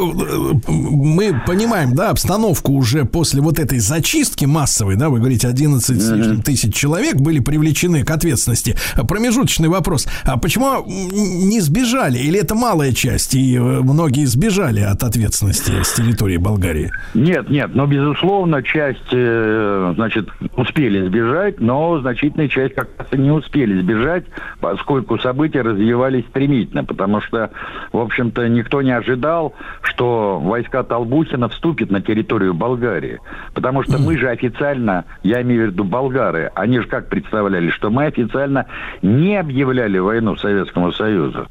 мы 0.68 1.40
понимаем, 1.46 1.94
да, 1.94 2.10
обстановку 2.10 2.72
уже 2.72 3.04
после 3.04 3.40
вот 3.40 3.58
этой 3.58 3.80
зачистки 3.80 4.44
массовой, 4.44 4.96
да, 4.96 5.08
вы 5.08 5.18
говорите, 5.18 5.48
11 5.48 6.00
с 6.00 6.10
лишним 6.10 6.42
тысяч 6.42 6.74
человек 6.74 7.16
были 7.16 7.40
привлечены 7.40 8.04
к 8.04 8.10
ответственности. 8.10 8.76
Промежуточный 9.08 9.68
вопрос. 9.68 10.06
А 10.24 10.36
почему 10.38 10.84
не 10.86 11.60
сбежали? 11.60 12.18
Или 12.18 12.38
это 12.38 12.54
малая 12.54 12.92
часть, 12.92 13.34
и 13.34 13.56
э, 13.56 13.60
многие 13.60 14.26
сбежали 14.26 14.80
от 14.80 15.02
ответственности 15.02 15.82
с 15.82 15.94
территории 15.94 16.36
Болгарии? 16.36 16.92
Нет, 17.14 17.47
нет, 17.48 17.70
но, 17.74 17.86
безусловно, 17.86 18.62
часть, 18.62 19.08
э, 19.12 19.92
значит, 19.94 20.28
успели 20.56 21.06
сбежать, 21.06 21.60
но 21.60 21.98
значительная 22.00 22.48
часть 22.48 22.74
как 22.74 22.88
раз 22.98 23.08
не 23.12 23.30
успели 23.30 23.80
сбежать, 23.80 24.24
поскольку 24.60 25.18
события 25.18 25.62
развивались 25.62 26.26
стремительно, 26.26 26.84
потому 26.84 27.20
что, 27.20 27.50
в 27.92 27.98
общем-то, 27.98 28.48
никто 28.48 28.82
не 28.82 28.92
ожидал, 28.92 29.54
что 29.82 30.38
войска 30.38 30.82
Толбухина 30.82 31.48
вступят 31.48 31.90
на 31.90 32.00
территорию 32.00 32.54
Болгарии. 32.54 33.18
Потому 33.54 33.82
что 33.82 33.98
мы 33.98 34.18
же 34.18 34.28
официально, 34.28 35.04
я 35.22 35.42
имею 35.42 35.68
в 35.68 35.72
виду 35.72 35.84
болгары, 35.84 36.50
они 36.54 36.80
же 36.80 36.86
как 36.86 37.08
представляли, 37.08 37.70
что 37.70 37.90
мы 37.90 38.06
официально 38.06 38.66
не 39.02 39.36
объявляли 39.36 39.98
войну 39.98 40.36
Советскому 40.36 40.92
Союзу. 40.92 41.46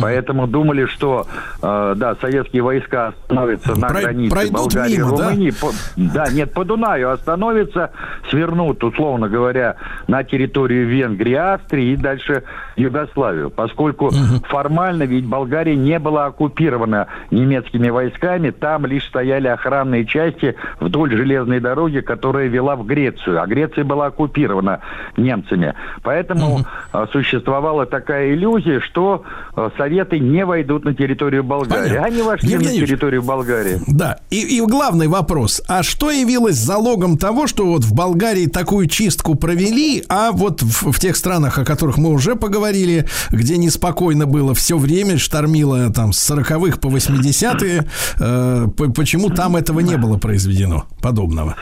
Поэтому 0.00 0.46
думали, 0.46 0.86
что, 0.86 1.26
э, 1.62 1.94
да, 1.96 2.16
советские 2.20 2.62
войска 2.62 3.08
остановятся 3.08 3.78
на 3.78 3.88
границе 3.88 4.52
Болгарии 4.52 4.94
и 4.94 5.00
Румынии. 5.00 5.50
Да? 5.50 5.56
По, 5.60 5.72
да, 5.96 6.32
нет, 6.32 6.52
по 6.52 6.64
Дунаю 6.64 7.10
остановятся, 7.10 7.90
свернут, 8.30 8.82
условно 8.84 9.28
говоря, 9.28 9.76
на 10.06 10.24
территорию 10.24 10.88
Венгрии, 10.88 11.34
Австрии 11.34 11.92
и 11.92 11.96
дальше 11.96 12.44
Югославию. 12.76 13.50
Поскольку 13.50 14.06
угу. 14.06 14.14
формально 14.48 15.04
ведь 15.04 15.26
Болгария 15.26 15.76
не 15.76 15.98
была 15.98 16.26
оккупирована 16.26 17.08
немецкими 17.30 17.88
войсками, 17.90 18.50
там 18.50 18.86
лишь 18.86 19.06
стояли 19.06 19.48
охранные 19.48 20.04
части 20.06 20.54
вдоль 20.80 21.16
железной 21.16 21.60
дороги, 21.60 22.00
которая 22.00 22.46
вела 22.48 22.76
в 22.76 22.86
Грецию. 22.86 23.42
А 23.42 23.46
Греция 23.46 23.84
была 23.84 24.06
оккупирована 24.06 24.80
немцами. 25.16 25.74
Поэтому 26.02 26.54
угу. 26.54 27.06
существовала 27.12 27.86
такая 27.86 28.34
иллюзия, 28.34 28.80
что 28.80 29.24
э, 29.56 29.70
Советы 29.78 30.18
не 30.18 30.44
войдут 30.44 30.84
на 30.84 30.92
территорию 30.92 31.44
Болгарии. 31.44 31.88
Понятно. 31.88 32.06
Они 32.06 32.22
вошли 32.22 32.50
Евгений 32.50 32.80
на 32.80 32.86
территорию 32.86 33.22
Болгарии. 33.22 33.80
Да, 33.86 34.18
и, 34.28 34.58
и 34.58 34.60
главный 34.60 35.06
вопрос. 35.06 35.62
А 35.68 35.82
что 35.82 36.10
явилось 36.10 36.56
залогом 36.56 37.16
того, 37.16 37.46
что 37.46 37.64
вот 37.64 37.84
в 37.84 37.94
Болгарии 37.94 38.46
такую 38.46 38.88
чистку 38.88 39.36
провели, 39.36 40.04
а 40.08 40.32
вот 40.32 40.62
в, 40.62 40.90
в 40.90 40.98
тех 40.98 41.16
странах, 41.16 41.58
о 41.58 41.64
которых 41.64 41.96
мы 41.96 42.10
уже 42.10 42.34
поговорили, 42.34 43.06
где 43.30 43.56
неспокойно 43.56 44.26
было 44.26 44.52
все 44.52 44.76
время, 44.76 45.16
штормило 45.16 45.92
там 45.92 46.12
с 46.12 46.30
40-х 46.30 46.78
по 46.78 46.88
80-е, 46.88 47.86
э, 48.18 48.66
почему 48.94 49.30
там 49.30 49.56
этого 49.56 49.80
не 49.80 49.96
было 49.96 50.18
произведено, 50.18 50.86
подобного? 51.00 51.54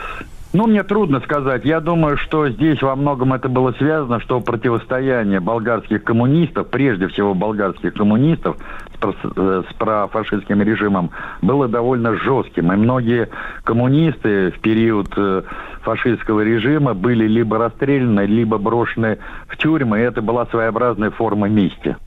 Ну, 0.57 0.65
мне 0.65 0.81
трудно 0.81 1.19
сказать. 1.19 1.65
Я 1.65 1.79
думаю, 1.79 2.17
что 2.17 2.49
здесь 2.49 2.81
во 2.81 2.95
многом 2.95 3.31
это 3.31 3.47
было 3.47 3.73
связано, 3.73 4.19
что 4.19 4.41
противостояние 4.41 5.39
болгарских 5.39 6.03
коммунистов, 6.03 6.69
прежде 6.69 7.07
всего 7.09 7.35
болгарских 7.35 7.93
коммунистов 7.93 8.57
с, 8.99 9.69
с 9.69 9.73
профашистским 9.77 10.59
режимом, 10.63 11.11
было 11.43 11.67
довольно 11.67 12.15
жестким. 12.15 12.73
И 12.73 12.75
многие 12.75 13.29
коммунисты 13.65 14.49
в 14.49 14.59
период 14.59 15.13
э, 15.15 15.43
фашистского 15.83 16.41
режима 16.41 16.95
были 16.95 17.27
либо 17.27 17.59
расстреляны, 17.59 18.21
либо 18.21 18.57
брошены 18.57 19.19
в 19.47 19.57
тюрьмы. 19.57 19.99
И 19.99 20.01
это 20.01 20.23
была 20.23 20.47
своеобразная 20.47 21.11
форма 21.11 21.47
мести. 21.47 21.97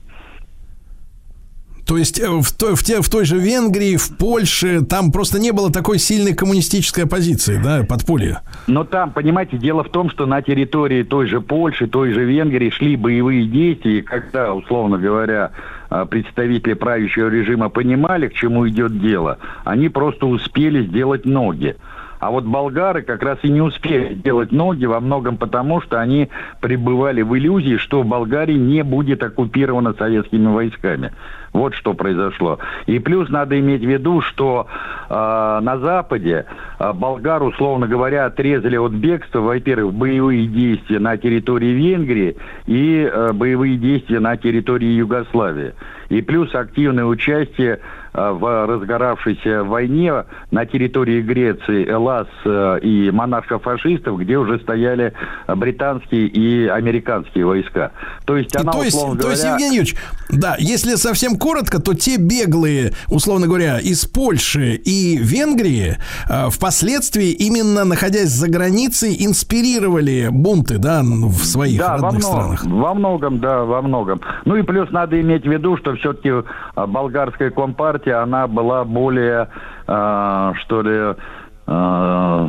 То 1.90 1.96
есть 1.96 2.20
э, 2.20 2.28
в 2.28 2.52
той, 2.52 2.76
в, 2.76 2.84
те, 2.84 3.02
в 3.02 3.08
той 3.08 3.24
же 3.24 3.36
Венгрии, 3.36 3.96
в 3.96 4.16
Польше, 4.16 4.82
там 4.82 5.10
просто 5.10 5.40
не 5.40 5.50
было 5.50 5.72
такой 5.72 5.98
сильной 5.98 6.34
коммунистической 6.34 7.02
оппозиции, 7.02 7.60
да, 7.60 7.82
подполья. 7.82 8.42
Но 8.68 8.84
там, 8.84 9.10
понимаете, 9.10 9.58
дело 9.58 9.82
в 9.82 9.88
том, 9.88 10.08
что 10.08 10.24
на 10.24 10.40
территории 10.40 11.02
той 11.02 11.26
же 11.26 11.40
Польши, 11.40 11.88
той 11.88 12.12
же 12.12 12.24
Венгрии 12.24 12.70
шли 12.70 12.94
боевые 12.94 13.44
действия, 13.44 14.02
когда, 14.02 14.54
условно 14.54 14.98
говоря, 14.98 15.50
э, 15.90 16.06
представители 16.08 16.74
правящего 16.74 17.28
режима 17.28 17.70
понимали, 17.70 18.28
к 18.28 18.34
чему 18.34 18.68
идет 18.68 19.00
дело, 19.00 19.38
они 19.64 19.88
просто 19.88 20.26
успели 20.26 20.86
сделать 20.86 21.26
ноги. 21.26 21.74
А 22.20 22.30
вот 22.30 22.44
болгары 22.44 23.02
как 23.02 23.22
раз 23.22 23.38
и 23.42 23.48
не 23.48 23.62
успели 23.62 24.14
делать 24.14 24.52
ноги 24.52 24.84
во 24.84 25.00
многом 25.00 25.38
потому, 25.38 25.80
что 25.80 25.98
они 26.00 26.28
пребывали 26.60 27.22
в 27.22 27.36
иллюзии, 27.36 27.78
что 27.78 28.04
Болгария 28.04 28.58
не 28.58 28.84
будет 28.84 29.22
оккупирована 29.22 29.94
советскими 29.94 30.46
войсками. 30.46 31.12
Вот 31.52 31.74
что 31.74 31.94
произошло. 31.94 32.60
И 32.86 32.98
плюс 33.00 33.28
надо 33.28 33.58
иметь 33.58 33.82
в 33.82 33.88
виду, 33.88 34.20
что 34.20 34.68
э, 35.08 35.12
на 35.14 35.78
Западе 35.78 36.46
э, 36.78 36.92
болгар, 36.92 37.42
условно 37.42 37.88
говоря, 37.88 38.26
отрезали 38.26 38.76
от 38.76 38.92
бегства, 38.92 39.40
во-первых, 39.40 39.92
боевые 39.94 40.46
действия 40.46 41.00
на 41.00 41.16
территории 41.16 41.72
Венгрии 41.72 42.36
и 42.66 43.02
э, 43.02 43.32
боевые 43.32 43.76
действия 43.78 44.20
на 44.20 44.36
территории 44.36 44.90
Югославии. 44.90 45.74
И 46.08 46.22
плюс 46.22 46.54
активное 46.54 47.04
участие 47.04 47.80
в 48.12 48.66
разгоравшейся 48.66 49.62
войне 49.64 50.24
на 50.50 50.66
территории 50.66 51.22
Греции 51.22 51.88
Элас 51.88 52.26
э, 52.44 52.80
и 52.82 53.10
монархов-фашистов, 53.10 54.18
где 54.18 54.36
уже 54.36 54.58
стояли 54.60 55.12
британские 55.46 56.26
и 56.26 56.66
американские 56.66 57.46
войска. 57.46 57.92
То 58.24 58.36
есть 58.36 58.56
она, 58.56 58.72
то 58.72 58.82
есть, 58.82 58.96
условно 58.96 59.20
говоря... 59.20 59.36
То 59.36 59.42
есть, 59.42 59.44
Евгений 59.44 59.76
Юрьевич, 59.76 59.96
да, 60.28 60.56
если 60.58 60.96
совсем 60.96 61.36
коротко, 61.38 61.80
то 61.80 61.94
те 61.94 62.16
беглые, 62.16 62.92
условно 63.08 63.46
говоря, 63.46 63.78
из 63.78 64.06
Польши 64.06 64.74
и 64.74 65.16
Венгрии 65.16 65.96
э, 66.28 66.50
впоследствии, 66.50 67.30
именно 67.30 67.84
находясь 67.84 68.30
за 68.30 68.50
границей, 68.50 69.16
инспирировали 69.24 70.28
бунты, 70.32 70.78
да, 70.78 71.02
в 71.02 71.44
своих 71.44 71.78
да, 71.78 71.96
родных 71.96 72.10
во 72.10 72.18
многом, 72.18 72.56
странах. 72.56 72.64
Во 72.64 72.94
многом, 72.94 73.38
да, 73.38 73.64
во 73.64 73.82
многом. 73.82 74.20
Ну 74.44 74.56
и 74.56 74.62
плюс 74.62 74.90
надо 74.90 75.20
иметь 75.20 75.44
в 75.44 75.50
виду, 75.50 75.76
что 75.76 75.94
все-таки 75.94 76.32
болгарская 76.74 77.50
компартия 77.50 77.99
партия, 78.00 78.22
она 78.22 78.46
была 78.46 78.84
более, 78.84 79.48
э, 79.86 80.52
что 80.58 80.82
ли, 80.82 81.14
э, 81.66 82.48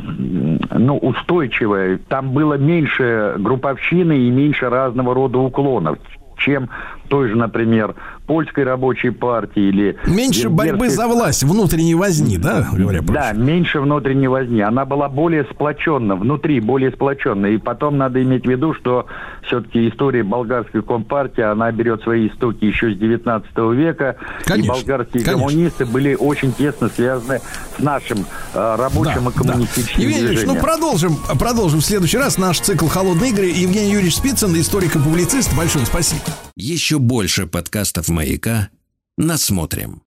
ну, 0.77 0.97
устойчивая. 0.97 1.99
Там 2.09 2.31
было 2.31 2.55
меньше 2.55 3.35
групповщины 3.37 4.17
и 4.17 4.29
меньше 4.29 4.69
разного 4.69 5.13
рода 5.13 5.39
уклонов 5.39 5.97
чем 6.37 6.69
той 7.07 7.29
же, 7.29 7.35
например, 7.35 7.93
польской 8.31 8.63
рабочей 8.63 9.09
партии 9.09 9.61
или... 9.61 9.97
Меньше 10.05 10.43
венгерской... 10.43 10.69
борьбы 10.71 10.89
за 10.89 11.07
власть, 11.09 11.43
внутренней 11.43 11.95
возни, 11.95 12.37
да, 12.37 12.65
говоря 12.71 13.01
проще? 13.01 13.19
Да, 13.19 13.33
меньше 13.33 13.81
внутренней 13.81 14.29
возни. 14.29 14.61
Она 14.61 14.85
была 14.85 15.09
более 15.09 15.43
сплоченна, 15.51 16.15
внутри 16.15 16.61
более 16.61 16.91
сплоченна. 16.91 17.47
И 17.47 17.57
потом 17.57 17.97
надо 17.97 18.23
иметь 18.23 18.45
в 18.45 18.49
виду, 18.49 18.73
что 18.73 19.07
все-таки 19.45 19.89
история 19.89 20.23
болгарской 20.23 20.81
компартии, 20.81 21.41
она 21.41 21.69
берет 21.73 22.03
свои 22.03 22.29
истоки 22.29 22.63
еще 22.63 22.93
с 22.93 22.97
19 22.97 23.49
века. 23.73 24.15
Конечно, 24.45 24.71
и 24.71 24.75
болгарские 24.75 25.23
конечно. 25.25 25.47
коммунисты 25.47 25.85
были 25.85 26.15
очень 26.15 26.53
тесно 26.53 26.87
связаны 26.87 27.41
с 27.77 27.83
нашим 27.83 28.19
э, 28.53 28.75
рабочим 28.77 29.25
да, 29.25 29.29
и 29.29 29.33
коммунистическим 29.33 29.97
да. 29.97 30.03
Евгений 30.03 30.27
движением. 30.27 30.55
ну 30.55 30.61
продолжим, 30.61 31.17
продолжим 31.37 31.81
в 31.81 31.85
следующий 31.85 32.17
раз 32.17 32.37
наш 32.37 32.61
цикл 32.61 32.87
«Холодные 32.87 33.31
игры». 33.31 33.47
Евгений 33.47 33.91
Юрьевич 33.91 34.15
Спицын, 34.15 34.57
историк 34.57 34.95
и 34.95 34.99
публицист. 34.99 35.53
Большое 35.57 35.85
спасибо. 35.85 36.21
Еще 36.55 36.97
больше 36.97 37.45
подкастов 37.45 38.07
«Маяка» 38.21 38.69
насмотрим. 39.17 40.03